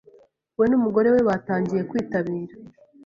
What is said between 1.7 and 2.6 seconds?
kwitabira